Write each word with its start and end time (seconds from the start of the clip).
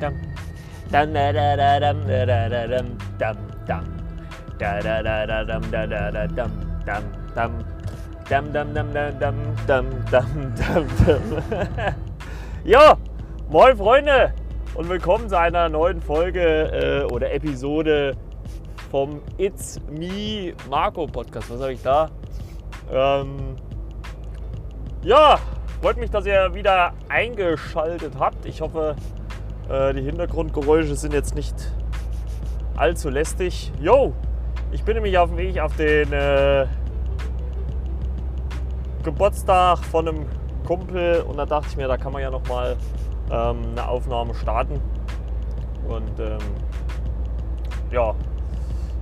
Dum. 0.00 0.14
Dum 0.90 1.12
da 1.14 1.32
da 1.32 1.56
da 1.56 1.78
dum 1.78 1.98
da 2.08 2.24
da 2.26 2.48
da 2.48 2.66
dum 2.66 2.98
dum 3.20 3.36
dum. 3.68 3.84
Da 4.58 4.80
da 4.80 5.02
da 5.02 5.26
da 5.26 5.44
dum 5.44 5.62
da 5.70 5.86
da 5.86 6.10
da 6.10 6.26
dum 6.26 6.50
dum 6.86 7.04
dum. 7.36 7.52
Dum 8.28 8.52
dum 8.52 8.74
dum 8.74 8.92
dum 8.94 9.18
dum 9.20 9.36
dum 9.68 9.86
dum 10.10 10.26
dum 10.58 10.86
dum. 11.06 11.22
Ja, 12.64 12.96
moin 13.48 13.76
Freunde 13.76 14.34
und 14.74 14.88
willkommen 14.88 15.28
zu 15.28 15.38
einer 15.38 15.68
neuen 15.68 16.00
Folge 16.00 16.42
äh, 16.72 17.12
oder 17.12 17.32
Episode 17.32 18.16
vom 18.90 19.20
It's 19.36 19.78
Me 19.88 20.52
Marco 20.68 21.06
Podcast. 21.06 21.48
Was 21.48 21.60
habe 21.60 21.74
ich 21.74 21.82
da? 21.82 22.10
Ähm, 22.90 23.54
ja, 25.02 25.38
freut 25.80 25.96
mich, 25.96 26.10
dass 26.10 26.26
ihr 26.26 26.54
wieder 26.54 26.92
eingeschaltet 27.08 28.14
habt. 28.18 28.44
Ich 28.46 28.60
hoffe, 28.60 28.96
äh, 29.68 29.94
die 29.94 30.02
Hintergrundgeräusche 30.02 30.94
sind 30.94 31.14
jetzt 31.14 31.34
nicht 31.34 31.54
allzu 32.76 33.08
lästig. 33.08 33.72
Jo, 33.80 34.14
ich 34.72 34.82
bin 34.84 34.94
nämlich 34.94 35.18
auf 35.18 35.30
dem 35.30 35.38
Weg 35.38 35.58
auf 35.60 35.74
den 35.76 36.12
äh, 36.12 36.66
Geburtstag 39.02 39.78
von 39.84 40.08
einem 40.08 40.26
Kumpel 40.66 41.22
und 41.22 41.36
da 41.36 41.46
dachte 41.46 41.68
ich 41.70 41.76
mir, 41.76 41.88
da 41.88 41.96
kann 41.96 42.12
man 42.12 42.22
ja 42.22 42.30
noch 42.30 42.46
mal 42.48 42.76
ähm, 43.30 43.58
eine 43.70 43.88
Aufnahme 43.88 44.34
starten. 44.34 44.80
Und 45.88 46.20
ähm, 46.20 46.38
ja, 47.90 48.14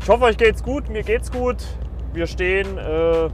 ich 0.00 0.08
hoffe, 0.08 0.24
euch 0.24 0.36
geht's 0.36 0.62
gut. 0.62 0.88
Mir 0.88 1.02
geht's 1.02 1.32
gut. 1.32 1.56
Wir 2.12 2.28
stehen 2.28 2.78
äh, 2.78 3.28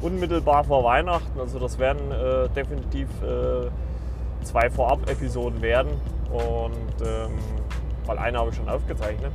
unmittelbar 0.00 0.64
vor 0.64 0.84
Weihnachten. 0.84 1.38
Also 1.38 1.58
das 1.58 1.78
werden 1.78 2.10
äh, 2.10 2.48
definitiv 2.50 3.08
äh, 3.22 3.70
zwei 4.44 4.70
Vorab-Episoden 4.70 5.62
werden. 5.62 5.92
Und 6.32 7.06
ähm, 7.06 7.32
weil 8.06 8.18
eine 8.18 8.38
habe 8.38 8.50
ich 8.50 8.56
schon 8.56 8.68
aufgezeichnet. 8.68 9.32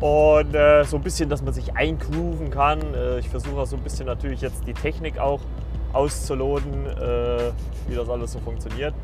Und 0.00 0.54
äh, 0.54 0.84
so 0.84 0.96
ein 0.96 1.02
bisschen, 1.02 1.28
dass 1.28 1.42
man 1.42 1.52
sich 1.52 1.76
eingrooven 1.76 2.50
kann. 2.50 2.80
Äh, 2.94 3.18
ich 3.18 3.28
versuche 3.28 3.66
so 3.66 3.76
ein 3.76 3.82
bisschen 3.82 4.06
natürlich 4.06 4.40
jetzt 4.40 4.66
die 4.66 4.72
Technik 4.72 5.18
auch 5.18 5.40
auszuloten, 5.92 6.86
äh, 6.86 7.52
wie 7.88 7.94
das 7.94 8.08
alles 8.08 8.32
so 8.32 8.38
funktioniert. 8.38 8.94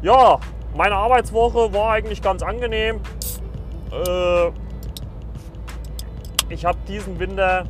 Ja, 0.00 0.38
meine 0.74 0.94
Arbeitswoche 0.94 1.72
war 1.74 1.92
eigentlich 1.92 2.22
ganz 2.22 2.42
angenehm. 2.42 3.00
Äh, 3.92 4.50
ich 6.48 6.64
habe 6.64 6.78
diesen 6.88 7.18
Winter, 7.18 7.64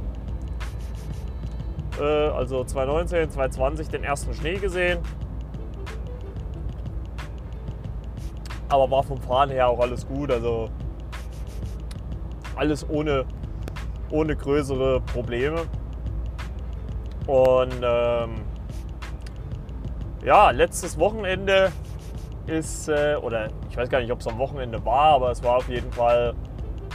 also 2.05 2.65
2019, 2.65 3.31
2020, 3.31 3.89
den 3.89 4.05
ersten 4.05 4.35
Schnee 4.35 4.57
gesehen. 4.57 4.99
Aber 8.69 8.91
war 8.91 9.03
vom 9.03 9.21
Fahren 9.21 9.51
her 9.51 9.69
auch 9.69 9.81
alles 9.81 10.07
gut. 10.07 10.31
Also 10.31 10.69
alles 12.57 12.89
ohne, 12.89 13.25
ohne 14.11 14.37
größere 14.37 15.01
Probleme. 15.01 15.63
Und 17.27 17.75
ähm, 17.83 18.31
ja, 20.25 20.51
letztes 20.51 20.99
Wochenende 20.99 21.73
ist, 22.47 22.89
äh, 22.89 23.17
oder 23.21 23.49
ich 23.71 23.77
weiß 23.77 23.89
gar 23.89 24.01
nicht, 24.01 24.13
ob 24.13 24.21
es 24.21 24.27
am 24.27 24.39
Wochenende 24.39 24.85
war, 24.85 25.15
aber 25.15 25.31
es 25.31 25.43
war 25.43 25.57
auf 25.57 25.69
jeden 25.69 25.91
Fall 25.93 26.35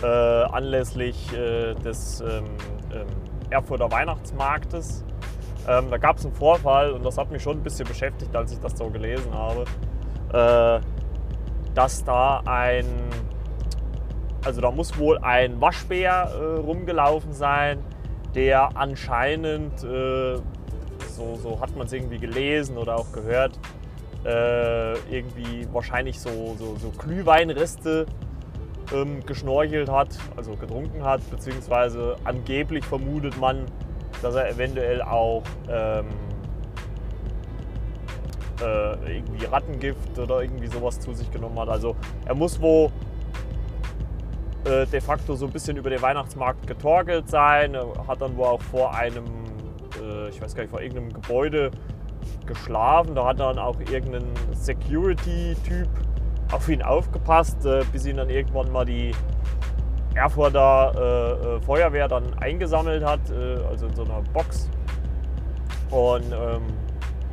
äh, 0.03 0.06
anlässlich 0.06 1.31
äh, 1.34 1.73
des 1.75 2.22
ähm, 2.22 2.45
ähm, 2.94 3.08
Erfurter 3.56 3.92
Weihnachtsmarktes. 3.92 5.03
Ähm, 5.67 5.89
da 5.89 5.98
gab 5.98 6.17
es 6.17 6.25
einen 6.25 6.34
Vorfall 6.36 6.92
und 6.92 7.03
das 7.06 7.17
hat 7.17 7.31
mich 7.31 7.42
schon 7.42 7.58
ein 7.58 7.64
bisschen 7.64 7.88
beschäftigt, 7.88 8.36
als 8.36 8.52
ich 8.52 8.59
das 8.59 8.78
so 8.78 8.89
gelesen 8.89 9.34
habe, 9.34 9.66
äh, 10.34 10.86
dass 11.73 12.03
da 12.03 12.42
ein, 12.45 12.85
also 14.44 14.62
da 14.62 14.72
muss 14.72 14.97
wohl 14.97 15.18
ein 15.19 15.59
Waschbär 15.59 16.31
äh, 16.34 16.59
rumgelaufen 16.59 17.34
sein, 17.34 17.80
der 18.35 18.78
anscheinend, 18.78 19.84
äh, 19.84 20.35
so, 21.09 21.35
so 21.41 21.59
hat 21.62 21.75
man 21.75 21.88
es 21.88 21.94
irgendwie 21.94 22.19
gelesen 22.19 22.78
oder 22.78 22.97
auch 22.97 23.12
gehört, 23.12 23.57
äh, 24.25 24.94
irgendwie 25.09 25.68
wahrscheinlich 25.72 26.19
so, 26.19 26.56
so, 26.59 26.75
so 26.75 26.90
Glühweinreste 26.97 28.06
ähm, 28.94 29.25
geschnorchelt 29.25 29.90
hat, 29.90 30.09
also 30.35 30.56
getrunken 30.56 31.03
hat, 31.03 31.28
beziehungsweise 31.29 32.16
angeblich 32.23 32.85
vermutet 32.85 33.40
man, 33.40 33.66
dass 34.22 34.35
er 34.35 34.50
eventuell 34.50 35.01
auch 35.01 35.44
ähm, 35.69 36.07
äh, 38.62 39.18
irgendwie 39.18 39.45
Rattengift 39.45 40.18
oder 40.18 40.41
irgendwie 40.41 40.68
sowas 40.68 41.00
zu 41.00 41.13
sich 41.13 41.29
genommen 41.31 41.59
hat. 41.59 41.69
Also 41.69 41.95
er 42.25 42.35
muss 42.35 42.62
wo 42.62 42.91
äh, 44.66 44.85
de 44.88 45.01
facto 45.01 45.35
so 45.35 45.45
ein 45.45 45.51
bisschen 45.51 45.78
über 45.78 45.90
den 45.90 46.01
Weihnachtsmarkt 46.01 46.66
getorkelt 46.68 47.29
sein, 47.29 47.78
hat 48.07 48.22
dann 48.22 48.35
wohl 48.38 48.45
auch 48.45 48.62
vor 48.62 48.95
einem, 48.95 49.25
äh, 50.01 50.29
ich 50.29 50.41
weiß 50.41 50.56
gar 50.56 50.63
nicht, 50.63 50.72
vor 50.72 50.81
irgendeinem 50.81 51.13
Gebäude 51.13 51.72
geschlafen. 52.45 53.16
Da 53.16 53.25
hat 53.25 53.40
dann 53.40 53.59
auch 53.59 53.79
irgendein 53.79 54.25
Security-Typ 54.53 55.90
auf 56.51 56.69
ihn 56.69 56.81
aufgepasst, 56.81 57.66
äh, 57.66 57.83
bis 57.91 58.06
ihn 58.06 58.17
dann 58.17 58.29
irgendwann 58.29 58.72
mal 58.72 58.85
die 58.85 59.13
Erfurter 60.16 60.94
äh, 60.95 61.56
äh, 61.56 61.61
Feuerwehr 61.61 62.07
dann 62.07 62.33
eingesammelt 62.39 63.03
hat, 63.03 63.19
äh, 63.31 63.57
also 63.69 63.88
in 63.88 63.95
so 63.95 64.03
einer 64.03 64.22
Box. 64.33 64.69
Und 65.91 66.31
ähm, 66.31 66.63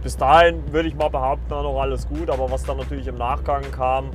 bis 0.02 0.16
dahin 0.16 0.72
würde 0.72 0.88
ich 0.88 0.94
mal 0.94 1.08
behaupten, 1.08 1.50
war 1.50 1.62
noch 1.62 1.80
alles 1.80 2.08
gut. 2.08 2.28
Aber 2.28 2.50
was 2.50 2.64
dann 2.64 2.78
natürlich 2.78 3.06
im 3.06 3.16
Nachgang 3.16 3.62
kam, 3.70 4.10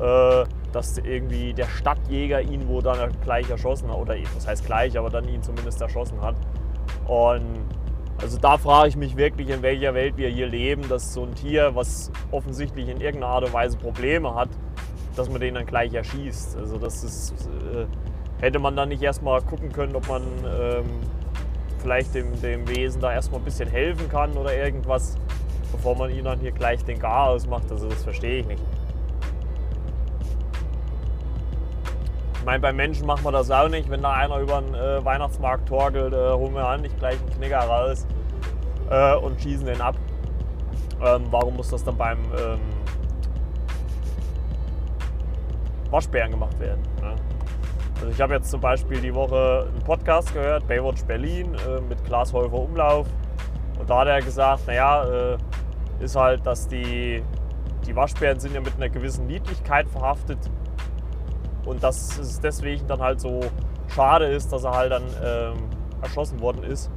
äh, 0.00 0.44
dass 0.72 0.98
irgendwie 0.98 1.54
der 1.54 1.66
Stadtjäger 1.66 2.42
ihn 2.42 2.68
wo 2.68 2.80
dann 2.80 3.12
gleich 3.22 3.48
erschossen 3.48 3.88
hat, 3.88 3.96
oder 3.96 4.16
was 4.34 4.46
heißt 4.46 4.66
gleich, 4.66 4.98
aber 4.98 5.10
dann 5.10 5.28
ihn 5.28 5.42
zumindest 5.42 5.80
erschossen 5.80 6.20
hat. 6.20 6.34
Und 7.06 7.64
also 8.20 8.36
da 8.38 8.58
frage 8.58 8.88
ich 8.88 8.96
mich 8.96 9.16
wirklich, 9.16 9.48
in 9.48 9.62
welcher 9.62 9.94
Welt 9.94 10.16
wir 10.16 10.28
hier 10.28 10.48
leben, 10.48 10.88
dass 10.88 11.14
so 11.14 11.22
ein 11.22 11.34
Tier, 11.34 11.74
was 11.74 12.10
offensichtlich 12.30 12.88
in 12.88 13.00
irgendeiner 13.00 13.32
Art 13.32 13.44
und 13.44 13.52
Weise 13.52 13.76
Probleme 13.76 14.34
hat, 14.34 14.48
dass 15.16 15.28
man 15.28 15.40
den 15.40 15.54
dann 15.54 15.66
gleich 15.66 15.94
erschießt. 15.94 16.56
Also 16.56 16.78
das 16.78 17.04
ist, 17.04 17.32
äh, 17.74 17.86
hätte 18.40 18.58
man 18.58 18.74
dann 18.74 18.88
nicht 18.88 19.02
erstmal 19.02 19.40
gucken 19.42 19.72
können, 19.72 19.94
ob 19.94 20.08
man 20.08 20.22
ähm, 20.44 20.86
vielleicht 21.78 22.14
dem, 22.14 22.40
dem 22.40 22.68
Wesen 22.68 23.00
da 23.00 23.12
erstmal 23.12 23.40
ein 23.40 23.44
bisschen 23.44 23.68
helfen 23.68 24.08
kann 24.08 24.36
oder 24.36 24.54
irgendwas, 24.54 25.16
bevor 25.70 25.96
man 25.96 26.10
ihn 26.10 26.24
dann 26.24 26.40
hier 26.40 26.52
gleich 26.52 26.84
den 26.84 26.98
Gar 26.98 27.28
ausmacht. 27.28 27.70
Also 27.70 27.88
das 27.88 28.02
verstehe 28.02 28.40
ich 28.40 28.46
nicht. 28.46 28.62
Meine, 32.48 32.60
beim 32.60 32.76
Menschen 32.76 33.04
machen 33.04 33.24
wir 33.24 33.32
das 33.32 33.50
auch 33.50 33.68
nicht. 33.68 33.90
Wenn 33.90 34.00
da 34.00 34.12
einer 34.14 34.38
über 34.38 34.62
den 34.62 34.74
äh, 34.74 35.04
Weihnachtsmarkt 35.04 35.68
torkelt, 35.68 36.14
äh, 36.14 36.32
holen 36.32 36.54
wir 36.54 36.66
an, 36.66 36.80
nicht 36.80 36.98
gleich 36.98 37.18
einen 37.20 37.28
Knicker 37.28 37.58
raus 37.58 38.06
äh, 38.88 39.16
und 39.16 39.38
schießen 39.38 39.66
den 39.66 39.82
ab. 39.82 39.96
Ähm, 41.04 41.26
warum 41.30 41.56
muss 41.56 41.68
das 41.68 41.84
dann 41.84 41.98
beim 41.98 42.16
ähm, 42.38 42.58
Waschbären 45.90 46.30
gemacht 46.30 46.58
werden? 46.58 46.80
Ne? 47.02 47.16
Also 47.96 48.08
ich 48.08 48.18
habe 48.18 48.32
jetzt 48.32 48.50
zum 48.50 48.62
Beispiel 48.62 48.98
die 48.98 49.14
Woche 49.14 49.68
einen 49.68 49.84
Podcast 49.84 50.32
gehört, 50.32 50.66
Baywatch 50.66 51.04
Berlin 51.04 51.54
äh, 51.54 51.82
mit 51.82 52.02
Klaas 52.06 52.32
Häufer 52.32 52.60
Umlauf. 52.60 53.08
Und 53.78 53.90
da 53.90 53.98
hat 53.98 54.08
er 54.08 54.22
gesagt, 54.22 54.66
naja, 54.66 55.34
äh, 55.34 55.36
ist 56.00 56.16
halt, 56.16 56.46
dass 56.46 56.66
die, 56.66 57.22
die 57.86 57.94
Waschbären 57.94 58.40
sind 58.40 58.54
ja 58.54 58.62
mit 58.62 58.76
einer 58.76 58.88
gewissen 58.88 59.26
Niedlichkeit 59.26 59.86
verhaftet 59.86 60.38
und 61.68 61.82
dass 61.82 62.18
es 62.18 62.40
deswegen 62.40 62.86
dann 62.86 63.00
halt 63.00 63.20
so 63.20 63.40
schade 63.88 64.26
ist, 64.26 64.52
dass 64.52 64.64
er 64.64 64.72
halt 64.72 64.92
dann 64.92 65.02
ähm, 65.22 65.54
erschossen 66.02 66.40
worden 66.40 66.64
ist. 66.64 66.90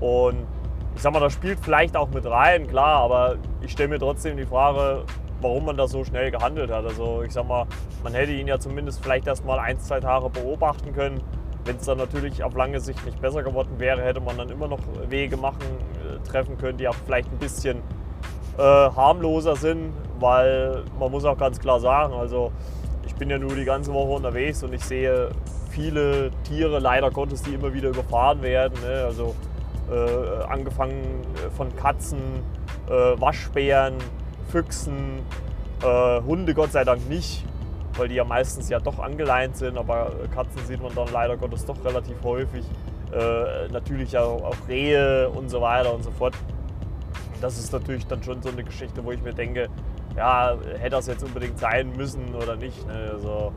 Und 0.00 0.46
ich 0.94 1.02
sag 1.02 1.12
mal, 1.12 1.20
das 1.20 1.32
spielt 1.32 1.58
vielleicht 1.60 1.96
auch 1.96 2.08
mit 2.10 2.24
rein, 2.24 2.68
klar, 2.68 3.00
aber 3.00 3.36
ich 3.60 3.72
stelle 3.72 3.88
mir 3.88 3.98
trotzdem 3.98 4.36
die 4.36 4.46
Frage, 4.46 5.04
warum 5.40 5.64
man 5.66 5.76
da 5.76 5.88
so 5.88 6.04
schnell 6.04 6.30
gehandelt 6.30 6.70
hat. 6.70 6.84
Also 6.84 7.22
ich 7.22 7.32
sag 7.32 7.48
mal, 7.48 7.66
man 8.04 8.14
hätte 8.14 8.32
ihn 8.32 8.46
ja 8.46 8.58
zumindest 8.58 9.02
vielleicht 9.02 9.26
erst 9.26 9.44
mal 9.44 9.58
ein, 9.58 9.80
zwei 9.80 9.98
Tage 9.98 10.30
beobachten 10.30 10.92
können. 10.92 11.20
Wenn 11.64 11.76
es 11.76 11.86
dann 11.86 11.98
natürlich 11.98 12.44
auf 12.44 12.54
lange 12.54 12.78
Sicht 12.78 13.04
nicht 13.04 13.20
besser 13.20 13.42
geworden 13.42 13.78
wäre, 13.78 14.02
hätte 14.02 14.20
man 14.20 14.36
dann 14.36 14.50
immer 14.50 14.68
noch 14.68 14.80
Wege 15.08 15.36
machen, 15.36 15.62
äh, 15.62 16.28
treffen 16.28 16.56
können, 16.58 16.78
die 16.78 16.86
auch 16.86 16.94
vielleicht 17.06 17.30
ein 17.32 17.38
bisschen 17.38 17.78
äh, 18.58 18.62
harmloser 18.62 19.56
sind, 19.56 19.92
weil 20.20 20.84
man 21.00 21.10
muss 21.10 21.24
auch 21.24 21.38
ganz 21.38 21.58
klar 21.58 21.80
sagen, 21.80 22.12
also 22.14 22.52
ich 23.14 23.18
bin 23.20 23.30
ja 23.30 23.38
nur 23.38 23.54
die 23.54 23.64
ganze 23.64 23.94
Woche 23.94 24.10
unterwegs 24.10 24.64
und 24.64 24.72
ich 24.72 24.84
sehe 24.84 25.30
viele 25.70 26.32
Tiere, 26.42 26.80
leider 26.80 27.12
Gottes, 27.12 27.42
die 27.42 27.54
immer 27.54 27.72
wieder 27.72 27.90
überfahren 27.90 28.42
werden. 28.42 28.74
Ne? 28.82 29.04
Also 29.04 29.36
äh, 29.88 30.44
angefangen 30.48 31.22
von 31.56 31.74
Katzen, 31.76 32.18
äh, 32.88 32.92
Waschbären, 33.20 33.94
Füchsen, 34.48 35.20
äh, 35.84 36.22
Hunde 36.22 36.54
Gott 36.54 36.72
sei 36.72 36.82
Dank 36.82 37.08
nicht, 37.08 37.44
weil 37.96 38.08
die 38.08 38.16
ja 38.16 38.24
meistens 38.24 38.68
ja 38.68 38.80
doch 38.80 38.98
angeleint 38.98 39.56
sind, 39.56 39.78
aber 39.78 40.10
Katzen 40.34 40.66
sieht 40.66 40.82
man 40.82 40.92
dann 40.96 41.08
leider 41.12 41.36
Gottes 41.36 41.64
doch 41.64 41.84
relativ 41.84 42.16
häufig. 42.24 42.64
Äh, 43.12 43.68
natürlich 43.70 44.18
auch, 44.18 44.42
auch 44.42 44.68
Rehe 44.68 45.28
und 45.28 45.50
so 45.50 45.60
weiter 45.60 45.94
und 45.94 46.02
so 46.02 46.10
fort. 46.10 46.34
Das 47.40 47.58
ist 47.58 47.72
natürlich 47.72 48.08
dann 48.08 48.24
schon 48.24 48.42
so 48.42 48.48
eine 48.48 48.64
Geschichte, 48.64 49.04
wo 49.04 49.12
ich 49.12 49.22
mir 49.22 49.34
denke, 49.34 49.68
ja, 50.16 50.56
hätte 50.78 50.90
das 50.90 51.06
jetzt 51.06 51.24
unbedingt 51.24 51.58
sein 51.58 51.92
müssen 51.96 52.34
oder 52.34 52.56
nicht. 52.56 52.86
Ne? 52.86 53.10
Also, 53.12 53.52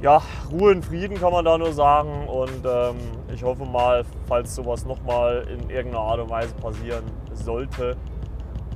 ja, 0.00 0.22
Ruhe 0.50 0.72
und 0.72 0.84
Frieden 0.84 1.18
kann 1.18 1.32
man 1.32 1.44
da 1.44 1.56
nur 1.56 1.72
sagen. 1.72 2.28
Und 2.28 2.64
ähm, 2.64 2.96
ich 3.32 3.42
hoffe 3.42 3.64
mal, 3.64 4.04
falls 4.26 4.54
sowas 4.54 4.84
nochmal 4.84 5.46
in 5.48 5.70
irgendeiner 5.70 6.04
Art 6.04 6.20
und 6.20 6.30
Weise 6.30 6.54
passieren 6.54 7.04
sollte, 7.32 7.96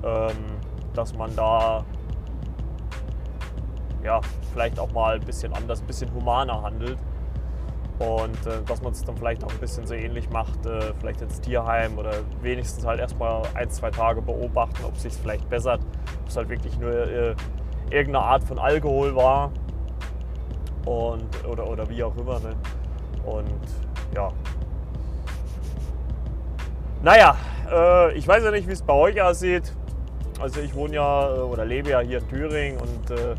ähm, 0.03 0.37
dass 0.95 1.15
man 1.15 1.35
da 1.37 1.85
ja, 4.03 4.21
vielleicht 4.53 4.79
auch 4.79 4.91
mal 4.93 5.17
ein 5.17 5.25
bisschen 5.25 5.53
anders, 5.53 5.81
ein 5.81 5.87
bisschen 5.87 6.13
humaner 6.15 6.63
handelt. 6.63 6.99
Und 7.99 8.47
äh, 8.47 8.63
dass 8.67 8.81
man 8.81 8.93
es 8.93 9.03
dann 9.03 9.17
vielleicht 9.17 9.43
auch 9.43 9.51
ein 9.51 9.59
bisschen 9.59 9.87
so 9.87 9.95
ähnlich 9.95 10.31
macht, 10.31 10.65
äh, 10.67 10.93
vielleicht 11.01 11.21
ins 11.21 11.41
Tierheim 11.41 11.99
oder 11.99 12.13
wenigstens 12.43 12.87
halt 12.87 13.01
erstmal 13.01 13.43
ein, 13.55 13.69
zwei 13.71 13.91
Tage 13.91 14.23
beobachten, 14.23 14.85
ob 14.85 14.95
es 14.95 15.03
sich 15.03 15.15
vielleicht 15.15 15.49
bessert, 15.49 15.81
ob 16.23 16.29
es 16.29 16.37
halt 16.37 16.49
wirklich 16.49 16.79
nur 16.79 16.93
äh, 16.93 17.35
irgendeine 17.91 18.21
Art 18.21 18.45
von 18.45 18.59
Alkohol 18.59 19.17
war 19.17 19.51
und, 20.85 21.45
oder, 21.45 21.69
oder 21.69 21.89
wie 21.91 22.05
auch 22.05 22.17
immer. 22.17 22.39
Ne? 22.39 22.55
Und 23.27 24.15
ja. 24.15 24.33
Naja, 27.03 27.37
äh, 27.71 28.13
ich 28.15 28.27
weiß 28.27 28.45
ja 28.45 28.51
nicht, 28.51 28.69
wie 28.69 28.73
es 28.73 28.83
bei 28.83 28.95
euch 28.95 29.21
aussieht. 29.21 29.73
Also 30.41 30.61
ich 30.61 30.75
wohne 30.75 30.95
ja 30.95 31.35
äh, 31.35 31.39
oder 31.41 31.65
lebe 31.65 31.91
ja 31.91 32.01
hier 32.01 32.19
in 32.19 32.29
Thüringen 32.29 32.79
und 32.81 33.11
äh, 33.11 33.35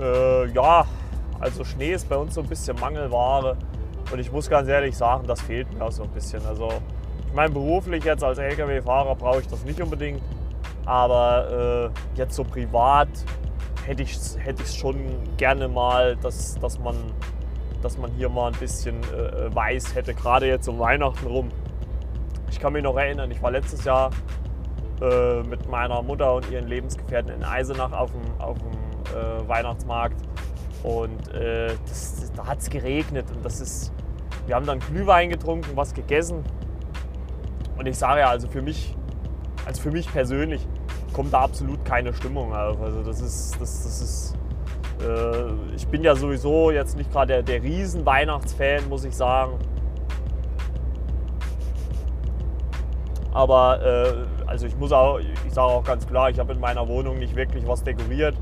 äh, 0.00 0.46
ja, 0.52 0.84
also 1.44 1.62
Schnee 1.62 1.92
ist 1.92 2.08
bei 2.08 2.16
uns 2.16 2.34
so 2.34 2.40
ein 2.40 2.48
bisschen 2.48 2.74
Mangelware. 2.80 3.56
Und 4.10 4.18
ich 4.18 4.32
muss 4.32 4.48
ganz 4.48 4.66
ehrlich 4.66 4.96
sagen, 4.96 5.26
das 5.26 5.42
fehlt 5.42 5.72
mir 5.74 5.84
auch 5.84 5.92
so 5.92 6.02
ein 6.02 6.10
bisschen. 6.10 6.44
Also 6.46 6.68
ich 7.26 7.34
meine, 7.34 7.52
beruflich 7.52 8.02
jetzt 8.04 8.24
als 8.24 8.38
Lkw-Fahrer 8.38 9.14
brauche 9.14 9.40
ich 9.40 9.46
das 9.46 9.62
nicht 9.64 9.80
unbedingt. 9.80 10.22
Aber 10.86 11.92
äh, 11.92 12.18
jetzt 12.18 12.34
so 12.34 12.44
privat 12.44 13.08
hätte 13.84 14.02
ich 14.02 14.14
es 14.14 14.38
hätte 14.38 14.64
schon 14.64 14.96
gerne 15.36 15.68
mal, 15.68 16.16
dass, 16.16 16.58
dass, 16.58 16.78
man, 16.78 16.96
dass 17.82 17.98
man 17.98 18.10
hier 18.12 18.30
mal 18.30 18.50
ein 18.50 18.58
bisschen 18.58 18.96
äh, 19.12 19.54
weiß 19.54 19.94
hätte, 19.94 20.14
gerade 20.14 20.46
jetzt 20.46 20.66
um 20.68 20.78
Weihnachten 20.78 21.26
rum. 21.26 21.50
Ich 22.50 22.58
kann 22.58 22.72
mich 22.72 22.82
noch 22.82 22.96
erinnern, 22.96 23.30
ich 23.30 23.42
war 23.42 23.50
letztes 23.50 23.84
Jahr 23.84 24.10
äh, 25.02 25.42
mit 25.42 25.68
meiner 25.68 26.00
Mutter 26.02 26.34
und 26.34 26.50
ihren 26.50 26.68
Lebensgefährten 26.68 27.34
in 27.34 27.44
Eisenach 27.44 27.92
auf 27.92 28.10
dem, 28.12 28.40
auf 28.40 28.56
dem 28.58 28.72
äh, 29.14 29.48
Weihnachtsmarkt. 29.48 30.16
Und 30.84 31.32
äh, 31.32 31.72
das, 31.88 32.30
da 32.36 32.46
hat 32.46 32.60
es 32.60 32.68
geregnet 32.68 33.24
und 33.34 33.42
das 33.42 33.60
ist, 33.62 33.90
wir 34.46 34.54
haben 34.54 34.66
dann 34.66 34.80
Glühwein 34.80 35.30
getrunken, 35.30 35.70
was 35.74 35.94
gegessen. 35.94 36.44
Und 37.78 37.86
ich 37.86 37.96
sage 37.96 38.20
ja, 38.20 38.28
also 38.28 38.48
für 38.48 38.60
mich, 38.60 38.94
also 39.64 39.80
für 39.80 39.90
mich 39.90 40.12
persönlich 40.12 40.60
kommt 41.14 41.32
da 41.32 41.40
absolut 41.40 41.82
keine 41.86 42.12
Stimmung 42.12 42.54
auf. 42.54 42.78
Also 42.82 43.02
das 43.02 43.22
ist, 43.22 43.58
das, 43.58 43.82
das 43.82 44.00
ist, 44.02 44.34
äh, 45.00 45.74
ich 45.74 45.88
bin 45.88 46.04
ja 46.04 46.14
sowieso 46.14 46.70
jetzt 46.70 46.98
nicht 46.98 47.10
gerade 47.10 47.42
der, 47.42 47.42
der 47.42 47.62
Riesen-Weihnachtsfan, 47.62 48.86
muss 48.90 49.06
ich 49.06 49.16
sagen. 49.16 49.58
Aber 53.32 53.82
äh, 53.82 54.12
also 54.46 54.66
ich 54.66 54.76
muss 54.76 54.92
auch, 54.92 55.18
ich 55.18 55.52
sage 55.52 55.72
auch 55.72 55.82
ganz 55.82 56.06
klar, 56.06 56.28
ich 56.28 56.38
habe 56.38 56.52
in 56.52 56.60
meiner 56.60 56.86
Wohnung 56.86 57.18
nicht 57.18 57.34
wirklich 57.34 57.66
was 57.66 57.82
dekoriert. 57.82 58.36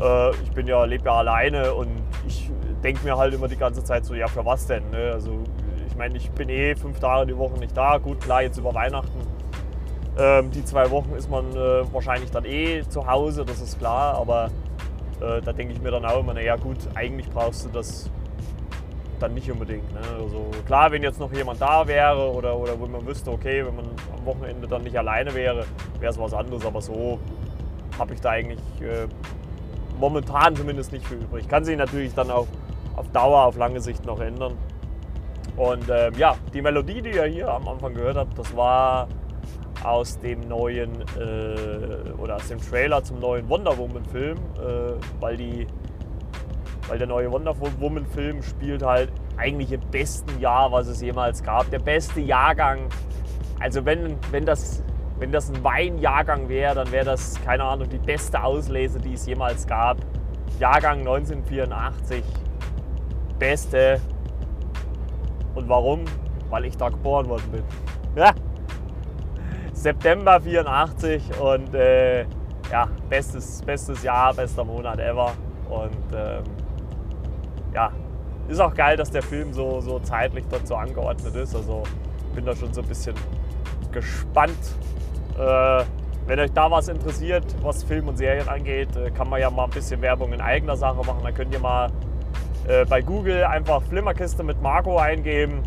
Äh, 0.00 0.30
ich 0.42 0.50
bin 0.52 0.66
ja, 0.66 0.84
lebe 0.84 1.04
ja 1.04 1.14
alleine 1.14 1.74
und 1.74 1.88
ich 2.26 2.50
denke 2.82 3.04
mir 3.04 3.16
halt 3.16 3.34
immer 3.34 3.48
die 3.48 3.56
ganze 3.56 3.82
Zeit 3.82 4.04
so, 4.04 4.14
ja 4.14 4.26
für 4.26 4.44
was 4.44 4.66
denn? 4.66 4.88
Ne? 4.90 5.10
Also 5.12 5.42
ich 5.88 5.96
meine, 5.96 6.16
ich 6.16 6.30
bin 6.30 6.48
eh 6.48 6.74
fünf 6.74 7.00
Tage 7.00 7.26
die 7.26 7.38
Woche 7.38 7.58
nicht 7.58 7.76
da. 7.76 7.98
Gut, 7.98 8.20
klar, 8.20 8.42
jetzt 8.42 8.58
über 8.58 8.74
Weihnachten. 8.74 9.18
Ähm, 10.18 10.50
die 10.50 10.64
zwei 10.64 10.90
Wochen 10.90 11.14
ist 11.14 11.30
man 11.30 11.50
äh, 11.52 11.92
wahrscheinlich 11.92 12.30
dann 12.30 12.44
eh 12.44 12.82
zu 12.88 13.06
Hause, 13.06 13.44
das 13.44 13.60
ist 13.60 13.78
klar. 13.78 14.14
Aber 14.16 14.50
äh, 15.20 15.40
da 15.40 15.52
denke 15.52 15.72
ich 15.72 15.80
mir 15.80 15.90
dann 15.90 16.04
auch 16.04 16.20
immer, 16.20 16.34
naja 16.34 16.56
gut, 16.56 16.78
eigentlich 16.94 17.30
brauchst 17.30 17.64
du 17.64 17.70
das 17.70 18.10
dann 19.18 19.32
nicht 19.32 19.50
unbedingt. 19.50 19.90
Ne? 19.94 20.00
Also 20.20 20.50
klar, 20.66 20.92
wenn 20.92 21.02
jetzt 21.02 21.18
noch 21.18 21.32
jemand 21.32 21.60
da 21.60 21.86
wäre 21.86 22.30
oder, 22.30 22.56
oder 22.56 22.80
wenn 22.80 22.90
man 22.90 23.06
wüsste, 23.06 23.30
okay, 23.30 23.64
wenn 23.64 23.76
man 23.76 23.86
am 23.86 24.26
Wochenende 24.26 24.68
dann 24.68 24.82
nicht 24.82 24.98
alleine 24.98 25.34
wäre, 25.34 25.64
wäre 25.98 26.12
es 26.12 26.18
was 26.18 26.34
anderes. 26.34 26.64
Aber 26.66 26.82
so 26.82 27.18
habe 27.98 28.14
ich 28.14 28.20
da 28.20 28.30
eigentlich 28.30 28.60
äh, 28.82 29.06
momentan 29.98 30.54
zumindest 30.56 30.92
nicht 30.92 31.06
für 31.06 31.14
übrig. 31.14 31.48
Kann 31.48 31.64
sich 31.64 31.76
natürlich 31.76 32.14
dann 32.14 32.30
auch 32.30 32.46
auf 32.96 33.10
Dauer, 33.12 33.44
auf 33.44 33.56
lange 33.56 33.80
Sicht 33.80 34.04
noch 34.06 34.20
ändern. 34.20 34.56
Und 35.56 35.88
ähm, 35.90 36.12
ja, 36.16 36.36
die 36.52 36.60
Melodie, 36.60 37.02
die 37.02 37.10
ihr 37.10 37.24
hier 37.24 37.48
am 37.48 37.66
Anfang 37.68 37.94
gehört 37.94 38.16
habt, 38.16 38.38
das 38.38 38.54
war 38.56 39.08
aus 39.84 40.18
dem 40.18 40.40
neuen 40.48 40.92
äh, 41.18 42.10
oder 42.18 42.36
aus 42.36 42.48
dem 42.48 42.60
Trailer 42.60 43.02
zum 43.02 43.20
neuen 43.20 43.48
Wonder 43.48 43.76
Woman 43.76 44.04
Film, 44.04 44.38
äh, 44.58 44.92
weil 45.20 45.36
die 45.36 45.66
weil 46.88 46.98
der 46.98 47.06
neue 47.06 47.30
Wonder 47.32 47.54
Woman 47.80 48.06
Film 48.06 48.42
spielt 48.42 48.82
halt 48.82 49.10
eigentlich 49.36 49.72
im 49.72 49.80
besten 49.90 50.40
Jahr, 50.40 50.70
was 50.70 50.86
es 50.86 51.00
jemals 51.00 51.42
gab. 51.42 51.70
Der 51.70 51.80
beste 51.80 52.20
Jahrgang. 52.20 52.88
Also 53.58 53.84
wenn, 53.84 54.16
wenn 54.30 54.44
das 54.44 54.82
wenn 55.18 55.32
das 55.32 55.50
ein 55.50 55.64
Weinjahrgang 55.64 56.48
wäre, 56.48 56.74
dann 56.74 56.92
wäre 56.92 57.06
das, 57.06 57.40
keine 57.42 57.64
Ahnung, 57.64 57.88
die 57.88 57.98
beste 57.98 58.42
Auslese, 58.42 58.98
die 58.98 59.14
es 59.14 59.26
jemals 59.26 59.66
gab. 59.66 59.98
Jahrgang 60.58 61.00
1984. 61.00 62.22
Beste. 63.38 64.00
Und 65.54 65.68
warum? 65.68 66.04
Weil 66.50 66.66
ich 66.66 66.76
da 66.76 66.88
geboren 66.88 67.28
worden 67.28 67.50
bin. 67.50 67.62
Ja. 68.14 68.32
September 69.72 70.40
84 70.40 71.40
und 71.40 71.74
äh, 71.74 72.22
ja, 72.70 72.88
bestes, 73.08 73.62
bestes 73.62 74.02
Jahr, 74.02 74.34
bester 74.34 74.64
Monat 74.64 74.98
ever. 74.98 75.32
Und 75.68 76.14
ähm, 76.14 76.42
ja, 77.74 77.92
ist 78.48 78.60
auch 78.60 78.74
geil, 78.74 78.96
dass 78.96 79.10
der 79.10 79.22
Film 79.22 79.52
so, 79.52 79.80
so 79.80 79.98
zeitlich 79.98 80.44
dort 80.48 80.66
so 80.66 80.76
angeordnet 80.76 81.34
ist. 81.34 81.54
Also 81.54 81.82
bin 82.34 82.44
da 82.44 82.54
schon 82.54 82.72
so 82.72 82.80
ein 82.80 82.88
bisschen 82.88 83.14
gespannt, 83.92 84.58
wenn 86.26 86.40
euch 86.40 86.52
da 86.52 86.70
was 86.70 86.88
interessiert, 86.88 87.44
was 87.62 87.84
Film 87.84 88.08
und 88.08 88.16
Serien 88.16 88.48
angeht, 88.48 88.96
äh, 88.96 89.10
kann 89.10 89.28
man 89.30 89.40
ja 89.40 89.50
mal 89.50 89.64
ein 89.64 89.70
bisschen 89.70 90.02
Werbung 90.02 90.32
in 90.32 90.40
eigener 90.40 90.76
Sache 90.76 90.98
machen. 91.06 91.20
Dann 91.22 91.34
könnt 91.34 91.52
ihr 91.52 91.60
mal 91.60 91.90
äh, 92.66 92.84
bei 92.84 93.00
Google 93.00 93.44
einfach 93.44 93.82
Flimmerkiste 93.82 94.42
mit 94.42 94.60
Marco 94.60 94.98
eingeben. 94.98 95.62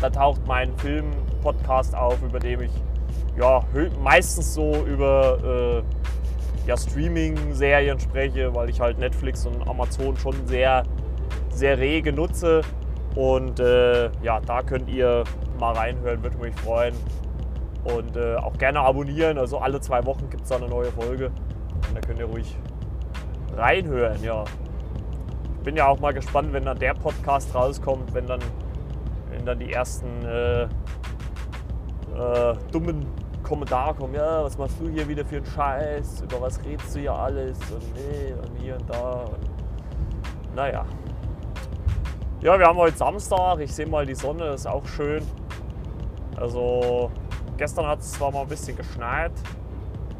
Da 0.00 0.10
taucht 0.10 0.46
mein 0.46 0.74
Film-Podcast 0.78 1.94
auf, 1.94 2.22
über 2.22 2.38
dem 2.38 2.62
ich 2.62 2.70
ja, 3.38 3.64
meistens 4.02 4.54
so 4.54 4.84
über 4.86 5.82
äh, 5.84 6.68
ja, 6.68 6.76
Streaming-Serien 6.76 7.98
spreche, 7.98 8.54
weil 8.54 8.70
ich 8.70 8.80
halt 8.80 8.98
Netflix 8.98 9.44
und 9.46 9.66
Amazon 9.68 10.16
schon 10.16 10.34
sehr, 10.46 10.84
sehr 11.50 11.78
rege 11.78 12.12
nutze. 12.12 12.62
Und 13.14 13.60
äh, 13.60 14.10
ja, 14.22 14.40
da 14.40 14.62
könnt 14.62 14.88
ihr 14.88 15.24
mal 15.58 15.72
reinhören, 15.74 16.22
würde 16.22 16.36
mich 16.38 16.54
freuen. 16.56 16.94
Und 17.84 18.16
äh, 18.16 18.36
auch 18.36 18.56
gerne 18.56 18.80
abonnieren. 18.80 19.38
Also 19.38 19.58
alle 19.58 19.80
zwei 19.80 20.04
Wochen 20.06 20.30
gibt 20.30 20.44
es 20.44 20.48
da 20.48 20.56
eine 20.56 20.68
neue 20.68 20.90
Folge. 20.90 21.26
Und 21.26 21.94
da 21.94 22.00
könnt 22.00 22.18
ihr 22.18 22.26
ruhig 22.26 22.56
reinhören, 23.56 24.22
ja. 24.22 24.44
Ich 25.58 25.64
bin 25.64 25.76
ja 25.76 25.88
auch 25.88 26.00
mal 26.00 26.12
gespannt, 26.12 26.52
wenn 26.52 26.64
dann 26.64 26.78
der 26.78 26.94
Podcast 26.94 27.54
rauskommt, 27.54 28.12
wenn 28.14 28.26
dann, 28.26 28.40
wenn 29.30 29.44
dann 29.46 29.58
die 29.58 29.72
ersten 29.72 30.24
äh, 30.24 30.62
äh, 30.64 30.68
dummen 32.70 33.06
Kommentare 33.42 33.94
kommen, 33.94 34.14
ja, 34.14 34.42
was 34.42 34.56
machst 34.58 34.80
du 34.80 34.88
hier 34.88 35.06
wieder 35.08 35.24
für 35.24 35.36
einen 35.36 35.46
Scheiß, 35.46 36.22
über 36.22 36.40
was 36.40 36.62
redest 36.64 36.94
du 36.94 37.00
hier 37.00 37.12
alles 37.12 37.58
und 37.70 37.82
nee 37.94 38.32
und 38.32 38.60
hier 38.60 38.76
und 38.76 38.90
da. 38.90 39.24
Und, 39.24 40.54
naja. 40.54 40.84
Ja, 42.40 42.58
wir 42.58 42.66
haben 42.66 42.78
heute 42.78 42.96
Samstag, 42.96 43.60
ich 43.60 43.74
sehe 43.74 43.86
mal 43.86 44.04
die 44.04 44.14
Sonne, 44.14 44.48
ist 44.48 44.66
auch 44.66 44.86
schön. 44.86 45.22
Also 46.36 47.10
Gestern 47.56 47.86
hat 47.86 48.00
es 48.00 48.12
zwar 48.12 48.32
mal 48.32 48.42
ein 48.42 48.48
bisschen 48.48 48.76
geschneit, 48.76 49.32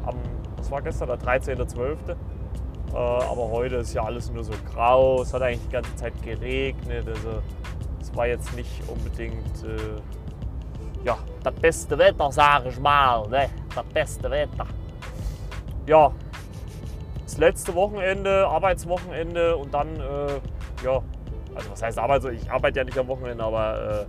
am, 0.05 0.15
was 0.57 0.71
war 0.71 0.81
gestern, 0.81 1.07
der 1.07 1.19
13.12. 1.19 1.97
Äh, 2.09 2.95
aber 2.95 3.49
heute 3.51 3.75
ist 3.75 3.93
ja 3.93 4.03
alles 4.03 4.31
nur 4.31 4.43
so 4.43 4.53
grau, 4.71 5.21
es 5.21 5.33
hat 5.33 5.41
eigentlich 5.41 5.65
die 5.65 5.71
ganze 5.71 5.95
Zeit 5.95 6.13
geregnet, 6.23 7.07
also 7.07 7.41
es 7.99 8.15
war 8.15 8.27
jetzt 8.27 8.55
nicht 8.55 8.81
unbedingt 8.87 9.63
äh, 9.63 10.01
ja, 11.03 11.17
das 11.43 11.53
beste 11.55 11.97
Wetter, 11.97 12.31
sage 12.31 12.69
ich 12.69 12.79
mal, 12.79 13.27
ne? 13.27 13.49
das 13.73 13.85
beste 13.85 14.31
Wetter. 14.31 14.65
Ja, 15.87 16.11
das 17.25 17.37
letzte 17.37 17.75
Wochenende, 17.75 18.47
Arbeitswochenende 18.47 19.57
und 19.57 19.73
dann, 19.73 19.87
äh, 19.99 20.39
ja, 20.83 21.01
also 21.53 21.71
was 21.71 21.81
heißt 21.81 21.99
Arbeit, 21.99 22.23
ich 22.25 22.49
arbeite 22.49 22.79
ja 22.79 22.85
nicht 22.85 22.97
am 22.97 23.07
Wochenende, 23.07 23.43
aber 23.43 24.05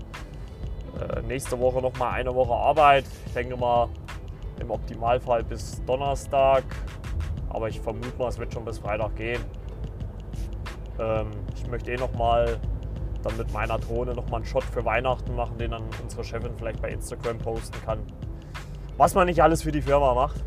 äh, 1.01 1.23
nächste 1.23 1.59
Woche 1.59 1.81
noch 1.81 1.97
mal 1.99 2.11
eine 2.11 2.35
Woche 2.35 2.55
Arbeit. 2.55 3.05
Ich 3.27 3.33
denke 3.33 3.57
mal 3.57 3.89
im 4.61 4.71
Optimalfall 4.71 5.45
bis 5.45 5.85
Donnerstag. 5.85 6.65
Aber 7.51 7.69
ich 7.69 7.81
vermute 7.81 8.17
mal, 8.19 8.29
es 8.29 8.39
wird 8.39 8.53
schon 8.53 8.65
bis 8.65 8.79
Freitag 8.79 9.17
gehen. 9.17 9.41
Ähm, 10.99 11.31
ich 11.55 11.67
möchte 11.69 11.93
eh 11.93 11.97
noch 11.97 12.13
mal 12.15 12.59
dann 13.23 13.37
mit 13.37 13.53
meiner 13.53 13.79
Drohne 13.79 14.15
nochmal 14.15 14.37
einen 14.37 14.47
Shot 14.47 14.65
für 14.65 14.85
Weihnachten 14.85 15.35
machen, 15.35 15.59
den 15.59 15.73
dann 15.73 15.83
unsere 16.03 16.25
Chefin 16.25 16.53
vielleicht 16.57 16.81
bei 16.81 16.91
Instagram 16.91 17.39
posten 17.39 17.77
kann. 17.85 18.01
Was 18.97 19.15
man 19.15 19.27
nicht 19.27 19.43
alles 19.43 19.63
für 19.63 19.73
die 19.73 19.83
Firma 19.83 20.15
macht. 20.15 20.45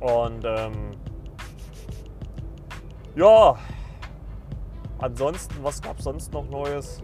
Und 0.00 0.44
ähm, 0.44 0.90
ja, 3.16 3.56
ansonsten, 4.98 5.54
was 5.62 5.80
gab 5.80 5.98
es 5.98 6.04
sonst 6.04 6.32
noch 6.32 6.48
Neues? 6.50 7.02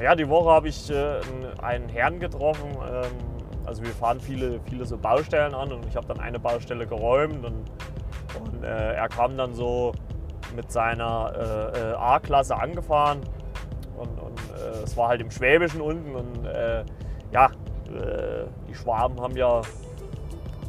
Ja, 0.00 0.14
die 0.14 0.28
Woche 0.28 0.50
habe 0.50 0.68
ich 0.68 0.90
äh, 0.90 1.20
einen 1.60 1.88
Herrn 1.88 2.20
getroffen. 2.20 2.70
Ähm, 2.70 3.10
also 3.66 3.82
wir 3.82 3.90
fahren 3.90 4.20
viele, 4.20 4.60
viele 4.68 4.86
so 4.86 4.96
Baustellen 4.96 5.54
an 5.54 5.72
und 5.72 5.84
ich 5.86 5.96
habe 5.96 6.06
dann 6.06 6.20
eine 6.20 6.38
Baustelle 6.38 6.86
geräumt 6.86 7.44
und, 7.44 7.64
und 8.40 8.64
äh, 8.64 8.94
er 8.94 9.08
kam 9.08 9.36
dann 9.36 9.54
so 9.54 9.92
mit 10.56 10.70
seiner 10.72 11.72
äh, 11.74 11.78
äh 11.78 11.92
A-Klasse 11.94 12.56
angefahren 12.56 13.20
und, 13.98 14.18
und 14.20 14.40
äh, 14.56 14.84
es 14.84 14.96
war 14.96 15.08
halt 15.08 15.20
im 15.20 15.30
Schwäbischen 15.30 15.80
unten 15.80 16.14
und 16.14 16.46
äh, 16.46 16.84
ja, 17.30 17.50
die 18.68 18.74
Schwaben 18.74 19.18
haben 19.18 19.34
ja 19.34 19.62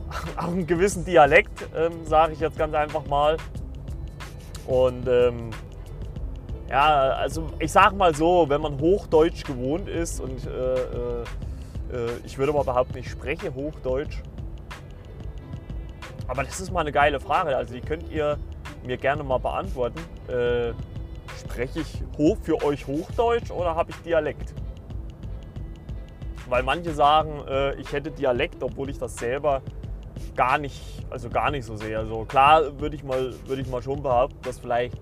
auch 0.38 0.48
einen 0.48 0.66
gewissen 0.66 1.06
Dialekt, 1.06 1.68
ähm, 1.76 2.06
sage 2.06 2.34
ich 2.34 2.40
jetzt 2.40 2.58
ganz 2.58 2.74
einfach 2.74 3.06
mal. 3.08 3.38
Und 4.66 5.08
ähm, 5.08 5.50
ja, 6.70 6.86
also 7.14 7.48
ich 7.58 7.72
sag 7.72 7.96
mal 7.96 8.14
so, 8.14 8.48
wenn 8.48 8.62
man 8.62 8.80
Hochdeutsch 8.80 9.44
gewohnt 9.44 9.90
ist 9.90 10.22
und 10.22 10.46
äh, 10.46 10.74
äh, 10.76 11.24
äh, 11.92 12.10
ich 12.24 12.38
würde 12.38 12.54
mal 12.54 12.64
behaupten, 12.64 12.98
ich 13.00 13.10
spreche 13.10 13.54
Hochdeutsch. 13.54 14.22
Aber 16.28 16.44
das 16.44 16.60
ist 16.60 16.72
mal 16.72 16.82
eine 16.82 16.92
geile 16.92 17.20
Frage. 17.20 17.58
Also 17.58 17.74
die 17.74 17.82
könnt 17.82 18.12
ihr 18.12 18.38
mir 18.86 18.98
gerne 18.98 19.24
mal 19.24 19.40
beantworten. 19.40 20.00
Äh, 20.28 20.74
spreche 21.40 21.80
ich 21.80 22.04
für 22.44 22.64
euch 22.64 22.86
Hochdeutsch 22.86 23.50
oder 23.50 23.76
habe 23.76 23.90
ich 23.90 23.98
Dialekt? 23.98 24.54
Weil 26.48 26.62
manche 26.62 26.94
sagen, 26.94 27.42
äh, 27.48 27.76
ich 27.76 27.92
hätte 27.92 28.12
Dialekt, 28.12 28.62
obwohl 28.62 28.90
ich 28.92 29.00
das 29.00 29.16
selber 29.16 29.64
gar 30.36 30.60
nicht, 30.60 30.82
also 31.10 31.30
gar 31.30 31.50
nicht 31.50 31.66
so 31.66 31.76
sehe. 31.76 31.98
Also 31.98 32.26
klar 32.26 32.80
würde 32.80 32.96
ich 32.96 33.04
mal, 33.04 33.34
würde 33.48 33.62
ich 33.64 33.68
mal 33.68 33.82
schon 33.82 34.04
behaupten, 34.04 34.38
dass 34.44 34.60
vielleicht 34.60 34.96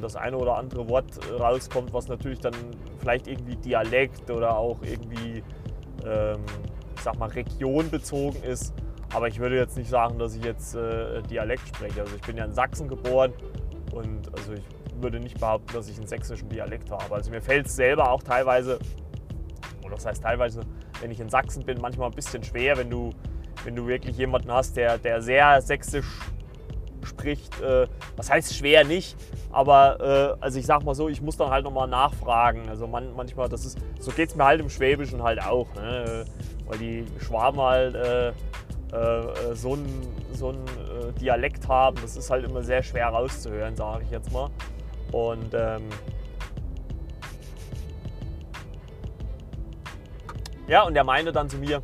das 0.00 0.16
eine 0.16 0.36
oder 0.36 0.56
andere 0.56 0.88
Wort 0.88 1.06
rauskommt, 1.38 1.92
was 1.92 2.08
natürlich 2.08 2.40
dann 2.40 2.54
vielleicht 2.98 3.26
irgendwie 3.26 3.56
Dialekt 3.56 4.30
oder 4.30 4.56
auch 4.56 4.78
irgendwie, 4.82 5.42
ähm, 6.06 6.44
ich 6.96 7.02
sag 7.02 7.18
mal, 7.18 7.28
regionbezogen 7.28 8.42
ist. 8.42 8.74
Aber 9.12 9.28
ich 9.28 9.38
würde 9.38 9.56
jetzt 9.56 9.76
nicht 9.76 9.90
sagen, 9.90 10.18
dass 10.18 10.34
ich 10.34 10.44
jetzt 10.44 10.74
äh, 10.74 11.22
Dialekt 11.22 11.68
spreche. 11.68 12.00
Also 12.00 12.16
ich 12.16 12.22
bin 12.22 12.36
ja 12.36 12.44
in 12.44 12.52
Sachsen 12.52 12.88
geboren 12.88 13.32
und 13.92 14.32
also 14.36 14.54
ich 14.54 14.64
würde 15.00 15.20
nicht 15.20 15.38
behaupten, 15.38 15.72
dass 15.72 15.88
ich 15.88 15.96
einen 15.98 16.06
sächsischen 16.06 16.48
Dialekt 16.48 16.90
habe. 16.90 17.14
Also 17.14 17.30
mir 17.30 17.40
fällt 17.40 17.66
es 17.66 17.76
selber 17.76 18.10
auch 18.10 18.22
teilweise, 18.22 18.78
oder 19.84 19.94
das 19.94 20.06
heißt 20.06 20.22
teilweise, 20.22 20.62
wenn 21.00 21.10
ich 21.10 21.20
in 21.20 21.28
Sachsen 21.28 21.64
bin, 21.64 21.80
manchmal 21.80 22.08
ein 22.08 22.14
bisschen 22.14 22.42
schwer, 22.42 22.76
wenn 22.76 22.90
du, 22.90 23.10
wenn 23.64 23.76
du 23.76 23.86
wirklich 23.86 24.16
jemanden 24.16 24.50
hast, 24.52 24.76
der, 24.76 24.98
der 24.98 25.20
sehr 25.20 25.60
sächsisch 25.60 26.06
spricht. 27.04 27.60
Äh, 27.60 27.86
was 28.16 28.30
heißt 28.30 28.54
schwer 28.54 28.84
nicht, 28.84 29.16
aber 29.52 30.36
äh, 30.40 30.42
also 30.44 30.58
ich 30.58 30.66
sag 30.66 30.84
mal 30.84 30.94
so, 30.94 31.08
ich 31.08 31.20
muss 31.20 31.36
dann 31.36 31.50
halt 31.50 31.64
nochmal 31.64 31.88
nachfragen. 31.88 32.68
Also 32.68 32.86
man, 32.86 33.14
manchmal, 33.14 33.48
das 33.48 33.64
ist, 33.64 33.78
so 33.98 34.10
geht 34.10 34.30
es 34.30 34.36
mir 34.36 34.44
halt 34.44 34.60
im 34.60 34.70
Schwäbischen 34.70 35.22
halt 35.22 35.42
auch. 35.42 35.72
Ne? 35.74 36.24
Weil 36.66 36.78
die 36.78 37.04
Schwaben 37.20 37.60
halt 37.60 37.94
äh, 37.94 38.28
äh, 38.28 39.54
so 39.54 39.74
einen 39.74 40.08
so 40.32 40.50
äh, 40.50 41.12
Dialekt 41.20 41.68
haben, 41.68 41.96
das 42.00 42.16
ist 42.16 42.30
halt 42.30 42.44
immer 42.44 42.62
sehr 42.62 42.82
schwer 42.82 43.08
rauszuhören, 43.08 43.76
sage 43.76 44.04
ich 44.04 44.10
jetzt 44.10 44.32
mal. 44.32 44.50
Und 45.12 45.54
ähm, 45.54 45.88
ja, 50.66 50.82
und 50.82 50.96
er 50.96 51.04
meinte 51.04 51.32
dann 51.32 51.48
zu 51.48 51.58
mir, 51.58 51.80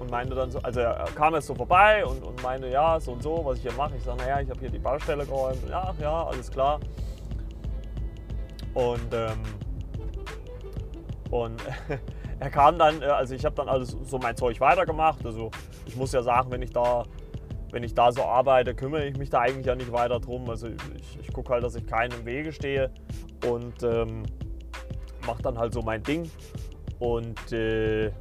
und 0.00 0.10
meinte 0.10 0.34
dann 0.34 0.50
so, 0.50 0.58
also 0.60 0.80
er 0.80 1.04
kam 1.14 1.34
jetzt 1.34 1.46
so 1.46 1.54
vorbei 1.54 2.04
und, 2.04 2.24
und 2.24 2.42
meinte, 2.42 2.68
ja, 2.68 2.98
so 2.98 3.12
und 3.12 3.22
so, 3.22 3.44
was 3.44 3.58
ich 3.58 3.62
hier 3.62 3.72
mache. 3.74 3.96
Ich 3.96 4.02
sage, 4.02 4.16
naja, 4.16 4.40
ich 4.40 4.48
habe 4.48 4.58
hier 4.58 4.70
die 4.70 4.78
Baustelle 4.78 5.26
geräumt. 5.26 5.58
Ja, 5.68 5.94
ja, 6.00 6.24
alles 6.24 6.50
klar. 6.50 6.80
Und, 8.72 9.12
ähm, 9.12 9.42
und 11.30 11.62
er 12.40 12.50
kam 12.50 12.78
dann, 12.78 13.02
äh, 13.02 13.06
also 13.06 13.34
ich 13.34 13.44
habe 13.44 13.54
dann 13.54 13.68
alles 13.68 13.94
so 14.04 14.18
mein 14.18 14.34
Zeug 14.36 14.58
weitergemacht. 14.60 15.24
Also 15.26 15.50
ich 15.84 15.96
muss 15.96 16.12
ja 16.12 16.22
sagen, 16.22 16.50
wenn 16.50 16.62
ich 16.62 16.72
da, 16.72 17.04
wenn 17.70 17.82
ich 17.82 17.92
da 17.92 18.10
so 18.10 18.22
arbeite, 18.22 18.74
kümmere 18.74 19.04
ich 19.04 19.18
mich 19.18 19.28
da 19.28 19.40
eigentlich 19.40 19.66
ja 19.66 19.74
nicht 19.74 19.92
weiter 19.92 20.18
drum. 20.18 20.48
Also 20.48 20.68
ich, 20.68 21.20
ich 21.20 21.32
gucke 21.32 21.52
halt, 21.52 21.62
dass 21.62 21.74
ich 21.74 21.86
keinen 21.86 22.12
im 22.12 22.24
Wege 22.24 22.52
stehe 22.52 22.90
und 23.46 23.82
ähm, 23.82 24.22
mache 25.26 25.42
dann 25.42 25.58
halt 25.58 25.74
so 25.74 25.82
mein 25.82 26.02
Ding. 26.02 26.30
Und 26.98 27.52
äh, 27.52 28.12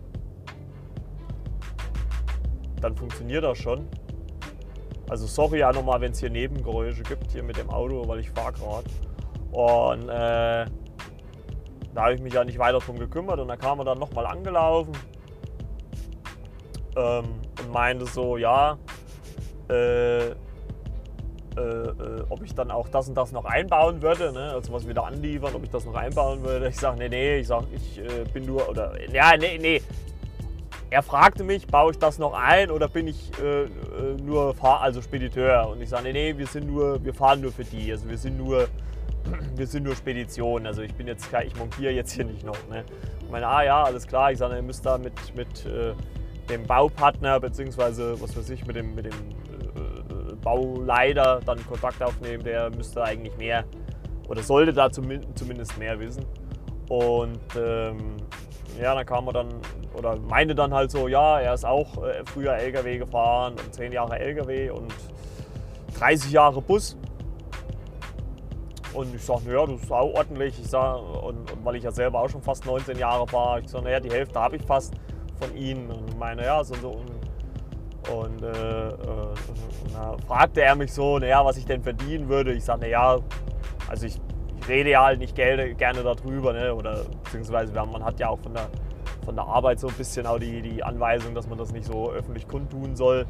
dann 2.81 2.95
funktioniert 2.95 3.43
das 3.43 3.57
schon. 3.57 3.87
Also 5.09 5.25
sorry 5.25 5.63
auch 5.63 5.73
nochmal, 5.73 6.01
wenn 6.01 6.11
es 6.11 6.19
hier 6.19 6.29
Nebengeräusche 6.29 7.03
gibt 7.03 7.31
hier 7.31 7.43
mit 7.43 7.57
dem 7.57 7.69
Auto, 7.69 8.07
weil 8.07 8.19
ich 8.19 8.29
fahre 8.29 8.53
gerade. 8.53 8.85
Und 9.51 10.09
äh, 10.09 10.65
da 11.95 12.03
habe 12.03 12.13
ich 12.13 12.21
mich 12.21 12.33
ja 12.33 12.43
nicht 12.43 12.59
weiter 12.59 12.79
drum 12.79 12.99
gekümmert 12.99 13.39
und 13.39 13.47
da 13.47 13.57
kam 13.57 13.79
er 13.79 13.85
dann 13.85 13.97
nochmal 13.97 14.27
angelaufen 14.27 14.93
ähm, 16.95 17.25
und 17.59 17.71
meinte 17.71 18.05
so, 18.05 18.37
ja, 18.37 18.77
äh, 19.69 20.29
äh, 20.29 20.31
äh, 21.57 22.23
ob 22.29 22.43
ich 22.43 22.53
dann 22.53 22.69
auch 22.69 22.87
das 22.89 23.09
und 23.09 23.15
das 23.15 23.31
noch 23.31 23.45
einbauen 23.45 24.01
würde, 24.01 24.31
ne? 24.31 24.51
also 24.53 24.71
was 24.71 24.87
wir 24.87 24.93
da 24.93 25.03
anliefern, 25.03 25.53
ob 25.55 25.63
ich 25.63 25.69
das 25.69 25.83
noch 25.85 25.95
einbauen 25.95 26.43
würde. 26.43 26.69
Ich 26.69 26.77
sage, 26.77 26.99
nee, 26.99 27.09
nee, 27.09 27.39
ich 27.39 27.47
sage, 27.47 27.65
ich 27.73 27.99
äh, 27.99 28.23
bin 28.31 28.45
nur, 28.45 28.69
oder, 28.69 28.93
ja, 29.11 29.35
nee, 29.35 29.57
nee, 29.59 29.81
er 30.91 31.03
fragte 31.03 31.43
mich, 31.43 31.67
baue 31.67 31.91
ich 31.91 31.99
das 31.99 32.17
noch 32.17 32.33
ein 32.33 32.71
oder 32.71 32.87
bin 32.87 33.07
ich 33.07 33.31
äh, 33.39 33.63
äh 33.63 33.67
nur 34.23 34.55
Fahr 34.55 34.81
also 34.81 35.01
Spediteur? 35.01 35.69
Und 35.69 35.81
ich 35.81 35.89
sage, 35.89 36.11
nee, 36.11 36.37
wir 36.37 36.47
sind 36.47 36.67
nur, 36.67 37.03
wir 37.03 37.13
fahren 37.13 37.41
nur 37.41 37.51
für 37.51 37.63
die. 37.63 37.91
Also 37.91 38.09
wir 38.09 38.17
sind 38.17 38.37
nur, 38.37 38.67
wir 39.55 39.67
sind 39.67 39.83
nur 39.83 39.95
Spedition. 39.95 40.65
Also 40.65 40.81
ich 40.81 40.93
bin 40.95 41.07
jetzt, 41.07 41.29
ich 41.45 41.55
montiere 41.55 41.93
jetzt 41.93 42.11
hier 42.13 42.25
nicht 42.25 42.43
noch. 42.43 42.57
Ne? 42.69 42.83
Ich 43.21 43.29
meine, 43.29 43.47
ah 43.47 43.63
ja, 43.63 43.83
alles 43.83 44.07
klar. 44.07 44.31
Ich 44.31 44.39
sage, 44.39 44.55
ihr 44.55 44.63
müsst 44.63 44.85
da 44.85 44.97
mit, 44.97 45.13
mit 45.35 45.65
äh, 45.65 45.93
dem 46.49 46.63
Baupartner 46.63 47.39
beziehungsweise 47.39 48.19
was 48.19 48.35
weiß 48.35 48.49
ich, 48.49 48.65
mit 48.65 48.75
dem, 48.75 48.95
mit 48.95 49.05
dem 49.05 49.13
äh, 49.13 50.35
Bauleiter 50.41 51.39
dann 51.45 51.63
Kontakt 51.67 52.01
aufnehmen. 52.01 52.43
Der 52.43 52.71
müsste 52.71 53.03
eigentlich 53.03 53.37
mehr 53.37 53.63
oder 54.27 54.41
sollte 54.41 54.73
da 54.73 54.91
zumindest 54.91 55.77
mehr 55.77 55.99
wissen. 55.99 56.25
Und 56.87 57.39
ähm, 57.55 58.17
ja, 58.81 58.95
dann 58.95 59.05
kam 59.05 59.27
er 59.27 59.33
dann 59.33 59.49
oder 59.93 60.17
meinte 60.17 60.55
dann 60.55 60.73
halt 60.73 60.91
so, 60.91 61.07
ja, 61.07 61.39
er 61.39 61.53
ist 61.53 61.65
auch 61.65 62.03
äh, 62.03 62.23
früher 62.25 62.53
LKW 62.53 62.97
gefahren 62.97 63.53
und 63.53 63.73
10 63.73 63.91
Jahre 63.91 64.19
LKW 64.19 64.69
und 64.69 64.93
30 65.97 66.31
Jahre 66.31 66.61
Bus. 66.61 66.97
Und 68.93 69.13
ich 69.13 69.23
sage, 69.23 69.41
naja, 69.45 69.65
das 69.65 69.81
ist 69.81 69.91
auch 69.91 70.13
ordentlich. 70.13 70.59
Ich 70.59 70.67
sag, 70.67 70.97
und, 70.97 71.51
und, 71.51 71.65
weil 71.65 71.75
ich 71.75 71.83
ja 71.83 71.91
selber 71.91 72.21
auch 72.21 72.29
schon 72.29 72.41
fast 72.41 72.65
19 72.65 72.97
Jahre 72.97 73.31
war, 73.31 73.59
ich 73.59 73.69
sage, 73.69 73.83
naja, 73.83 73.99
die 73.99 74.09
Hälfte 74.09 74.39
habe 74.39 74.55
ich 74.55 74.63
fast 74.63 74.93
von 75.39 75.55
ihnen. 75.55 75.91
Und 75.91 76.17
meine, 76.17 76.43
ja, 76.43 76.63
so 76.63 76.73
und 76.73 76.81
so. 76.81 76.89
Und, 76.89 77.19
und, 78.11 78.43
äh, 78.43 78.89
äh, 78.89 78.93
und 78.93 80.25
fragte 80.25 80.61
er 80.61 80.75
mich 80.75 80.91
so, 80.91 81.19
naja, 81.19 81.45
was 81.45 81.57
ich 81.57 81.65
denn 81.65 81.83
verdienen 81.83 82.29
würde. 82.29 82.53
Ich 82.53 82.63
sage, 82.63 82.81
naja, 82.81 83.19
also 83.87 84.05
ich, 84.05 84.19
ich, 84.61 84.67
rede 84.67 84.89
ja 84.91 85.03
halt 85.03 85.19
nicht 85.19 85.35
gerne, 85.35 85.75
darüber. 85.75 86.53
Ne? 86.53 86.73
Oder 86.73 87.05
beziehungsweise 87.23 87.73
man 87.73 88.03
hat 88.03 88.19
ja 88.19 88.29
auch 88.29 88.39
von 88.39 88.53
der 88.53 88.67
von 89.29 89.35
der 89.35 89.45
Arbeit 89.45 89.79
so 89.79 89.87
ein 89.87 89.93
bisschen 89.93 90.25
auch 90.25 90.39
die, 90.39 90.61
die 90.61 90.83
Anweisung, 90.83 91.35
dass 91.35 91.47
man 91.47 91.57
das 91.57 91.71
nicht 91.71 91.85
so 91.85 92.11
öffentlich 92.11 92.47
kundtun 92.47 92.95
soll. 92.95 93.27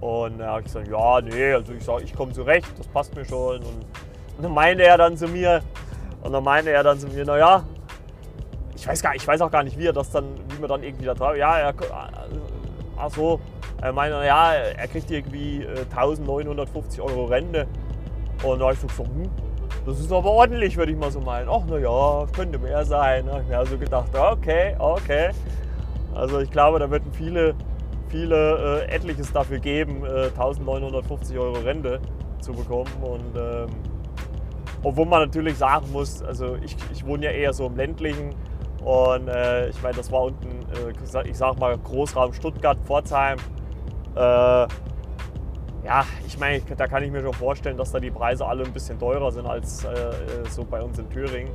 Und 0.00 0.38
da 0.38 0.48
habe 0.48 0.60
ich 0.60 0.66
gesagt, 0.66 0.88
ja, 0.88 1.20
nee, 1.20 1.52
also 1.52 1.72
ich 1.72 1.84
sage, 1.84 2.02
ich 2.02 2.14
komme 2.14 2.32
zurecht, 2.32 2.66
das 2.76 2.88
passt 2.88 3.14
mir 3.14 3.24
schon. 3.24 3.58
Und, 3.58 3.86
dann 4.42 4.52
meinte 4.52 4.82
er 4.82 4.98
dann 4.98 5.16
zu 5.16 5.28
mir, 5.28 5.62
und 6.22 6.32
dann 6.32 6.42
meinte 6.42 6.70
er 6.70 6.82
dann 6.82 6.98
zu 6.98 7.06
mir, 7.06 7.24
naja, 7.24 7.62
ich 8.74 8.86
weiß, 8.88 9.00
gar, 9.00 9.14
ich 9.14 9.26
weiß 9.26 9.40
auch 9.40 9.50
gar 9.50 9.62
nicht, 9.62 9.78
wie 9.78 9.86
er 9.86 9.92
das 9.92 10.10
dann, 10.10 10.24
wie 10.48 10.58
man 10.60 10.68
dann 10.68 10.82
irgendwie 10.82 11.06
da 11.06 11.14
drauf, 11.14 11.36
ja, 11.36 11.58
er, 11.58 11.74
ach 12.98 13.10
so, 13.10 13.40
er 13.80 13.92
meinte, 13.92 14.16
naja, 14.16 14.52
er 14.52 14.88
kriegt 14.88 15.10
irgendwie 15.10 15.64
1950 15.90 16.98
äh, 16.98 17.02
Euro 17.02 17.26
Rente. 17.26 17.66
Und 18.42 18.58
da 18.58 18.64
habe 18.64 18.74
ich 18.74 18.80
so 18.80 18.88
gesagt, 18.88 19.08
hm, 19.08 19.30
das 19.86 20.00
ist 20.00 20.12
aber 20.12 20.30
ordentlich, 20.30 20.76
würde 20.76 20.92
ich 20.92 20.98
mal 20.98 21.12
so 21.12 21.20
meinen. 21.20 21.48
Ach, 21.48 21.64
naja, 21.64 22.26
könnte 22.34 22.58
mehr 22.58 22.84
sein. 22.84 23.30
Habe 23.30 23.42
ich 23.42 23.48
mir 23.48 23.58
also 23.58 23.78
gedacht, 23.78 24.08
okay, 24.14 24.74
okay. 24.78 25.30
Also 26.12 26.40
ich 26.40 26.50
glaube, 26.50 26.80
da 26.80 26.90
würden 26.90 27.12
viele, 27.12 27.54
viele 28.08 28.82
äh, 28.82 28.94
etliches 28.94 29.32
dafür 29.32 29.58
geben, 29.58 30.04
äh, 30.04 30.26
1950 30.26 31.38
Euro 31.38 31.58
Rente 31.60 32.00
zu 32.40 32.52
bekommen. 32.52 32.90
Und 33.00 33.36
ähm, 33.36 33.68
obwohl 34.82 35.06
man 35.06 35.22
natürlich 35.22 35.56
sagen 35.56 35.86
muss, 35.92 36.20
also 36.22 36.56
ich, 36.64 36.76
ich 36.92 37.06
wohne 37.06 37.26
ja 37.26 37.30
eher 37.30 37.52
so 37.52 37.66
im 37.66 37.76
ländlichen 37.76 38.34
und 38.84 39.28
äh, 39.28 39.68
ich 39.68 39.82
meine, 39.82 39.96
das 39.96 40.12
war 40.12 40.22
unten, 40.22 40.48
äh, 40.48 41.28
ich 41.28 41.36
sag 41.36 41.58
mal 41.58 41.76
Großraum 41.76 42.32
Stuttgart, 42.32 42.78
Pforzheim. 42.84 43.38
Äh, 45.86 45.88
ja, 45.88 46.04
ich 46.26 46.38
meine, 46.38 46.60
da 46.60 46.86
kann 46.86 47.02
ich 47.02 47.10
mir 47.10 47.22
schon 47.22 47.32
vorstellen, 47.32 47.76
dass 47.76 47.92
da 47.92 48.00
die 48.00 48.10
Preise 48.10 48.46
alle 48.46 48.64
ein 48.64 48.72
bisschen 48.72 48.98
teurer 48.98 49.30
sind 49.30 49.46
als 49.46 49.84
äh, 49.84 50.12
so 50.50 50.64
bei 50.64 50.82
uns 50.82 50.98
in 50.98 51.08
Thüringen. 51.10 51.52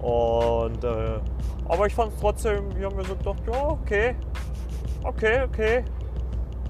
Und, 0.00 0.84
äh, 0.84 1.18
aber 1.68 1.86
ich 1.86 1.94
fand 1.94 2.12
es 2.12 2.20
trotzdem, 2.20 2.70
ich 2.78 2.84
habe 2.84 2.96
mir 2.96 3.04
so 3.04 3.14
gedacht, 3.16 3.42
ja, 3.46 3.68
okay, 3.68 4.14
okay, 5.04 5.42
okay. 5.42 5.84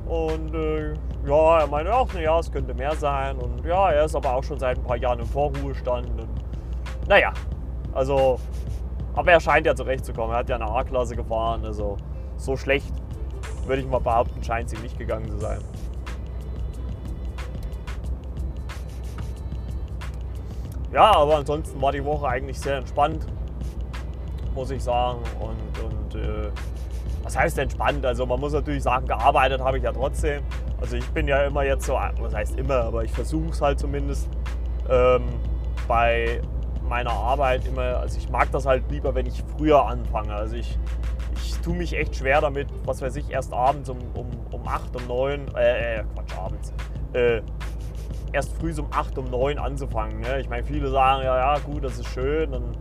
Und 0.06 0.54
äh, 0.54 0.94
ja, 1.26 1.60
er 1.60 1.66
meinte 1.66 1.94
auch, 1.94 2.12
ja, 2.14 2.38
es 2.38 2.50
könnte 2.50 2.74
mehr 2.74 2.94
sein. 2.96 3.36
Und 3.36 3.64
ja, 3.64 3.90
er 3.90 4.04
ist 4.04 4.16
aber 4.16 4.34
auch 4.34 4.44
schon 4.44 4.58
seit 4.58 4.78
ein 4.78 4.84
paar 4.84 4.96
Jahren 4.96 5.20
im 5.20 5.26
Vorruhestand. 5.26 6.08
Und, 6.08 6.28
naja, 7.06 7.32
also, 7.92 8.40
aber 9.14 9.32
er 9.32 9.40
scheint 9.40 9.66
ja 9.66 9.74
zurechtzukommen. 9.74 10.32
Er 10.32 10.38
hat 10.38 10.48
ja 10.48 10.56
eine 10.56 10.66
A-Klasse 10.66 11.14
gefahren, 11.14 11.64
also 11.64 11.96
so 12.36 12.56
schlecht 12.56 12.92
würde 13.66 13.82
ich 13.82 13.88
mal 13.88 14.00
behaupten, 14.00 14.42
scheint 14.42 14.72
ihm 14.72 14.80
nicht 14.80 14.98
gegangen 14.98 15.28
zu 15.28 15.38
sein. 15.38 15.58
Ja, 20.92 21.14
aber 21.14 21.37
ansonsten 21.37 21.80
war 21.83 21.92
die 21.92 22.04
Woche 22.04 22.26
eigentlich 22.28 22.59
sehr 22.59 22.78
entspannt, 22.78 23.26
muss 24.54 24.71
ich 24.71 24.83
sagen. 24.83 25.21
Und, 25.40 25.85
und 25.85 26.23
äh, 26.23 26.50
was 27.23 27.37
heißt 27.37 27.59
entspannt? 27.59 28.07
Also 28.07 28.25
man 28.25 28.40
muss 28.40 28.52
natürlich 28.52 28.83
sagen, 28.83 29.07
gearbeitet 29.07 29.61
habe 29.61 29.76
ich 29.76 29.85
ja 29.85 29.92
trotzdem. 29.92 30.42
Also 30.80 30.97
ich 30.97 31.07
bin 31.11 31.28
ja 31.28 31.45
immer 31.45 31.62
jetzt 31.64 31.85
so, 31.85 31.95
was 31.95 32.35
heißt 32.35 32.59
immer, 32.59 32.85
aber 32.85 33.04
ich 33.04 33.12
versuche 33.12 33.50
es 33.50 33.61
halt 33.61 33.78
zumindest 33.78 34.28
ähm, 34.88 35.25
bei 35.87 36.40
meiner 36.88 37.11
Arbeit 37.12 37.66
immer, 37.66 37.99
also 37.99 38.16
ich 38.16 38.30
mag 38.30 38.50
das 38.52 38.64
halt 38.64 38.90
lieber, 38.90 39.14
wenn 39.14 39.26
ich 39.26 39.42
früher 39.57 39.85
anfange. 39.85 40.33
Also 40.35 40.57
ich, 40.57 40.78
ich 41.37 41.59
tue 41.59 41.75
mich 41.75 41.95
echt 41.95 42.16
schwer 42.16 42.40
damit, 42.40 42.68
was 42.87 43.02
weiß 43.02 43.16
ich, 43.16 43.30
erst 43.30 43.52
abends 43.52 43.90
um, 43.90 43.99
um, 44.14 44.30
um 44.50 44.66
8, 44.66 44.97
um 44.97 45.07
9, 45.07 45.54
äh, 45.54 45.99
äh 45.99 46.04
Quatsch, 46.14 46.38
abends, 46.38 46.73
äh, 47.12 47.42
erst 48.32 48.56
früh 48.58 48.73
um 48.78 48.88
8, 48.90 49.18
um 49.18 49.30
9 49.30 49.58
anzufangen. 49.58 50.20
Ne? 50.20 50.40
Ich 50.40 50.49
meine, 50.49 50.64
viele 50.64 50.88
sagen, 50.90 51.25
ja, 51.25 51.37
ja, 51.37 51.58
gut, 51.58 51.85
das 51.85 51.99
ist 51.99 52.08
schön. 52.08 52.52
Und, 52.52 52.78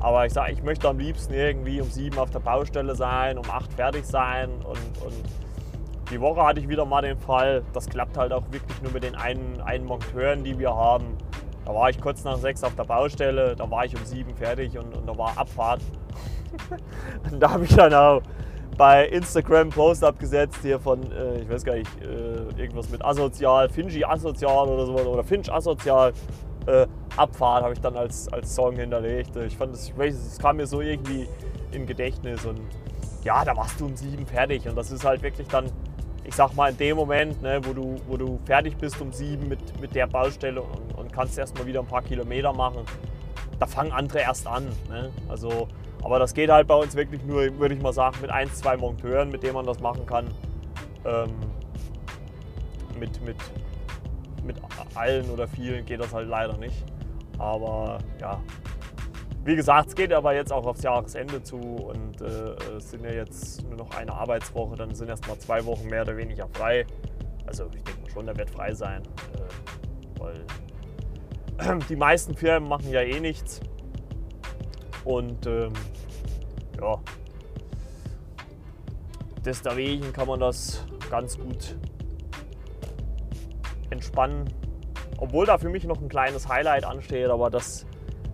aber 0.00 0.26
ich 0.26 0.32
sage, 0.32 0.52
ich 0.52 0.62
möchte 0.62 0.88
am 0.88 0.98
liebsten 0.98 1.34
irgendwie 1.34 1.80
um 1.80 1.90
7 1.90 2.18
auf 2.18 2.30
der 2.30 2.40
Baustelle 2.40 2.94
sein, 2.94 3.38
um 3.38 3.48
8 3.48 3.72
fertig 3.72 4.04
sein. 4.04 4.50
Und, 4.64 5.04
und 5.04 5.14
die 6.10 6.20
Woche 6.20 6.42
hatte 6.42 6.60
ich 6.60 6.68
wieder 6.68 6.84
mal 6.84 7.02
den 7.02 7.18
Fall, 7.18 7.62
das 7.72 7.88
klappt 7.88 8.16
halt 8.16 8.32
auch 8.32 8.42
wirklich 8.50 8.82
nur 8.82 8.92
mit 8.92 9.04
den 9.04 9.14
einen, 9.14 9.60
einen 9.60 9.84
Monteuren, 9.84 10.42
die 10.42 10.58
wir 10.58 10.74
haben. 10.74 11.16
Da 11.64 11.74
war 11.74 11.88
ich 11.88 12.00
kurz 12.00 12.24
nach 12.24 12.36
6 12.36 12.64
auf 12.64 12.74
der 12.74 12.84
Baustelle, 12.84 13.54
da 13.54 13.70
war 13.70 13.84
ich 13.84 13.94
um 13.94 14.04
7 14.04 14.34
fertig 14.34 14.76
und, 14.76 14.96
und 14.96 15.06
da 15.06 15.16
war 15.16 15.38
Abfahrt. 15.38 15.80
und 17.30 17.40
da 17.40 17.50
habe 17.52 17.64
ich 17.64 17.74
dann 17.74 17.94
auch 17.94 18.22
bei 18.80 19.08
Instagram 19.08 19.68
Post 19.68 20.02
abgesetzt 20.02 20.60
hier 20.62 20.80
von, 20.80 21.02
äh, 21.12 21.42
ich 21.42 21.50
weiß 21.50 21.64
gar 21.64 21.74
nicht, 21.74 21.90
äh, 22.02 22.58
irgendwas 22.58 22.88
mit 22.88 23.04
asozial, 23.04 23.68
Finji 23.68 24.02
asozial 24.06 24.68
oder 24.68 24.86
so 24.86 24.94
oder 24.94 25.22
Finch 25.22 25.52
asozial. 25.52 26.14
Äh, 26.64 26.86
Abfahrt 27.14 27.62
habe 27.62 27.74
ich 27.74 27.80
dann 27.82 27.94
als, 27.94 28.32
als 28.32 28.54
Song 28.54 28.76
hinterlegt. 28.76 29.36
Ich 29.36 29.54
fand 29.54 29.74
das, 29.74 29.88
ich 29.88 29.98
weiß, 29.98 30.14
es 30.14 30.38
kam 30.38 30.56
mir 30.56 30.66
so 30.66 30.80
irgendwie 30.80 31.28
in 31.72 31.84
Gedächtnis 31.84 32.46
und 32.46 32.58
ja, 33.22 33.44
da 33.44 33.54
warst 33.54 33.78
du 33.80 33.84
um 33.84 33.96
sieben 33.96 34.26
fertig 34.26 34.66
und 34.66 34.76
das 34.76 34.90
ist 34.90 35.04
halt 35.04 35.22
wirklich 35.22 35.48
dann, 35.48 35.66
ich 36.24 36.34
sag 36.34 36.54
mal, 36.54 36.70
in 36.70 36.78
dem 36.78 36.96
Moment, 36.96 37.42
ne, 37.42 37.60
wo, 37.62 37.74
du, 37.74 37.96
wo 38.08 38.16
du 38.16 38.40
fertig 38.46 38.78
bist 38.78 38.98
um 39.02 39.12
sieben 39.12 39.46
mit, 39.46 39.78
mit 39.78 39.94
der 39.94 40.06
Baustelle 40.06 40.62
und, 40.62 40.94
und 40.96 41.12
kannst 41.12 41.36
erstmal 41.36 41.66
wieder 41.66 41.80
ein 41.80 41.86
paar 41.86 42.00
Kilometer 42.00 42.54
machen, 42.54 42.86
da 43.58 43.66
fangen 43.66 43.92
andere 43.92 44.20
erst 44.20 44.46
an. 44.46 44.68
Ne? 44.88 45.10
Also 45.28 45.68
aber 46.02 46.18
das 46.18 46.34
geht 46.34 46.50
halt 46.50 46.66
bei 46.66 46.74
uns 46.74 46.94
wirklich 46.94 47.22
nur, 47.24 47.58
würde 47.58 47.74
ich 47.74 47.82
mal 47.82 47.92
sagen, 47.92 48.16
mit 48.20 48.30
ein, 48.30 48.50
zwei 48.52 48.76
Monteuren, 48.76 49.30
mit 49.30 49.42
denen 49.42 49.54
man 49.54 49.66
das 49.66 49.80
machen 49.80 50.06
kann. 50.06 50.26
Ähm, 51.04 51.30
mit, 52.98 53.22
mit, 53.24 53.36
mit 54.44 54.56
allen 54.94 55.28
oder 55.30 55.48
vielen 55.48 55.84
geht 55.84 56.00
das 56.00 56.12
halt 56.12 56.28
leider 56.28 56.56
nicht. 56.56 56.84
Aber 57.38 57.98
ja, 58.20 58.40
wie 59.44 59.56
gesagt, 59.56 59.88
es 59.88 59.94
geht 59.94 60.12
aber 60.12 60.34
jetzt 60.34 60.52
auch 60.52 60.66
aufs 60.66 60.82
Jahresende 60.82 61.42
zu 61.42 61.56
und 61.56 62.20
äh, 62.20 62.76
es 62.76 62.90
sind 62.90 63.04
ja 63.04 63.12
jetzt 63.12 63.66
nur 63.66 63.78
noch 63.78 63.90
eine 63.96 64.12
Arbeitswoche, 64.12 64.76
dann 64.76 64.94
sind 64.94 65.08
erst 65.08 65.26
mal 65.26 65.38
zwei 65.38 65.64
Wochen 65.64 65.88
mehr 65.88 66.02
oder 66.02 66.16
weniger 66.16 66.46
frei. 66.52 66.86
Also 67.46 67.64
ich 67.74 67.82
denke 67.82 68.10
schon, 68.10 68.26
der 68.26 68.36
wird 68.36 68.50
frei 68.50 68.74
sein, 68.74 69.02
äh, 69.34 70.20
weil 70.20 71.78
die 71.88 71.96
meisten 71.96 72.34
Firmen 72.34 72.68
machen 72.68 72.90
ja 72.90 73.00
eh 73.00 73.18
nichts. 73.18 73.60
Und 75.04 75.46
ähm, 75.46 75.72
ja, 76.80 76.98
deswegen 79.44 80.12
kann 80.12 80.28
man 80.28 80.40
das 80.40 80.84
ganz 81.10 81.38
gut 81.38 81.76
entspannen. 83.90 84.44
Obwohl 85.18 85.46
da 85.46 85.58
für 85.58 85.68
mich 85.68 85.84
noch 85.84 86.00
ein 86.00 86.08
kleines 86.08 86.48
Highlight 86.48 86.84
ansteht, 86.84 87.28
aber 87.28 87.50
das 87.50 87.86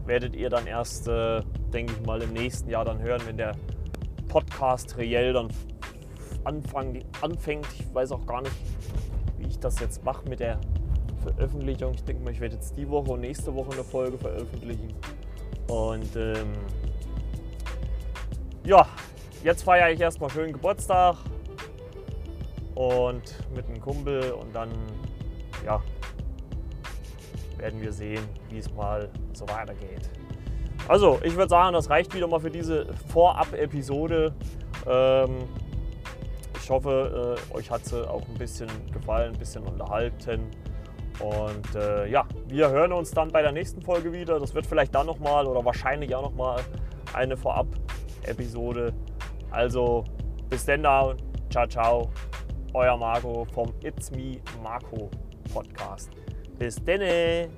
werdet 0.05 0.37
ihr 0.37 0.51
dann 0.51 0.67
erst, 0.67 1.09
äh, 1.09 1.43
denke 1.73 1.95
ich 1.95 2.07
mal, 2.07 2.23
im 2.23 2.33
nächsten 2.33 2.71
Jahr 2.71 2.85
dann 2.85 3.01
hören, 3.01 3.23
wenn 3.27 3.37
der 3.37 3.57
Podcast 4.29 4.97
reell 4.97 5.33
dann 5.33 5.49
anfang, 6.45 7.03
anfängt. 7.21 7.67
Ich 7.79 7.93
weiß 7.93 8.13
auch 8.13 8.25
gar 8.27 8.43
nicht, 8.43 8.55
wie 9.39 9.49
ich 9.49 9.59
das 9.59 9.81
jetzt 9.81 10.05
mache 10.05 10.29
mit 10.29 10.41
der 10.41 10.61
Veröffentlichung. 11.23 11.95
Ich 11.95 12.05
denke 12.05 12.23
mal, 12.23 12.33
ich 12.33 12.41
werde 12.41 12.55
jetzt 12.55 12.77
die 12.77 12.89
Woche 12.89 13.11
und 13.13 13.21
nächste 13.21 13.53
Woche 13.55 13.73
eine 13.73 13.83
Folge 13.83 14.17
veröffentlichen. 14.17 14.95
Und 15.69 16.17
ähm, 16.17 16.53
ja, 18.65 18.87
jetzt 19.43 19.63
feiere 19.63 19.91
ich 19.91 20.01
erstmal 20.01 20.31
schön 20.31 20.53
Geburtstag 20.53 21.17
und 22.75 23.23
mit 23.55 23.67
einem 23.67 23.81
Kumpel 23.81 24.33
und 24.33 24.55
dann 24.55 24.71
ja, 25.65 25.83
werden 27.59 27.81
wir 27.81 27.93
sehen, 27.93 28.23
wie 28.51 28.59
es 28.59 28.73
mal 28.75 29.09
so 29.33 29.49
weitergeht. 29.49 30.11
Also, 30.89 31.19
ich 31.25 31.35
würde 31.35 31.49
sagen, 31.49 31.73
das 31.73 31.91
reicht 31.91 32.15
wieder 32.15 32.29
mal 32.29 32.39
für 32.39 32.51
diese 32.51 32.87
Vorab-Episode. 33.09 34.33
Ähm, 34.87 35.49
ich 36.63 36.71
hoffe, 36.71 37.37
äh, 37.53 37.57
euch 37.57 37.71
hat 37.71 37.85
sie 37.85 38.09
auch 38.09 38.23
ein 38.29 38.35
bisschen 38.35 38.69
gefallen, 38.93 39.33
ein 39.33 39.39
bisschen 39.39 39.65
unterhalten. 39.65 40.51
Und 41.21 41.75
äh, 41.75 42.09
ja, 42.09 42.27
wir 42.49 42.69
hören 42.69 42.93
uns 42.93 43.11
dann 43.11 43.31
bei 43.31 43.43
der 43.43 43.53
nächsten 43.53 43.81
Folge 43.83 44.13
wieder. 44.13 44.39
Das 44.39 44.55
wird 44.55 44.67
vielleicht 44.67 44.95
dann 44.95 45.07
nochmal 45.07 45.47
oder 45.47 45.65
wahrscheinlich 45.65 46.15
auch 46.15 46.23
nochmal 46.23 46.61
eine 47.15 47.37
Vorab-Episode. 47.37 48.93
Also 49.51 50.05
bis 50.49 50.65
denn 50.65 50.83
da. 50.83 51.15
Ciao, 51.51 51.67
ciao. 51.67 52.11
Euer 52.75 52.97
Marco 52.97 53.47
vom 53.55 53.73
It's 53.83 54.11
Me 54.11 54.39
Marco 54.63 55.11
Podcast. 55.53 56.11
Bis 56.59 56.77
denne. 56.77 57.49